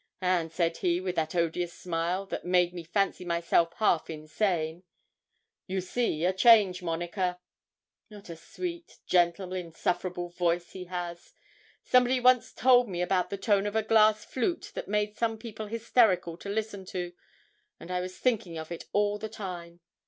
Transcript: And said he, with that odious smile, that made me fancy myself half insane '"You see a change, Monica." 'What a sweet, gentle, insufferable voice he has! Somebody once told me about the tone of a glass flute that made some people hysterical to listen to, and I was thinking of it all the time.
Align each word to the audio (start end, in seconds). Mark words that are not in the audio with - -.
And 0.19 0.51
said 0.51 0.77
he, 0.77 0.99
with 0.99 1.15
that 1.17 1.35
odious 1.35 1.73
smile, 1.77 2.25
that 2.25 2.43
made 2.43 2.73
me 2.73 2.83
fancy 2.83 3.23
myself 3.23 3.73
half 3.73 4.09
insane 4.09 4.81
'"You 5.67 5.79
see 5.79 6.25
a 6.25 6.33
change, 6.33 6.81
Monica." 6.81 7.39
'What 8.07 8.27
a 8.27 8.35
sweet, 8.35 8.97
gentle, 9.05 9.53
insufferable 9.53 10.29
voice 10.29 10.71
he 10.71 10.85
has! 10.85 11.35
Somebody 11.83 12.19
once 12.19 12.51
told 12.51 12.89
me 12.89 13.03
about 13.03 13.29
the 13.29 13.37
tone 13.37 13.67
of 13.67 13.75
a 13.75 13.83
glass 13.83 14.25
flute 14.25 14.71
that 14.73 14.87
made 14.87 15.17
some 15.19 15.37
people 15.37 15.67
hysterical 15.67 16.35
to 16.37 16.49
listen 16.49 16.83
to, 16.85 17.13
and 17.79 17.91
I 17.91 18.01
was 18.01 18.17
thinking 18.17 18.57
of 18.57 18.71
it 18.71 18.85
all 18.93 19.19
the 19.19 19.29
time. 19.29 19.81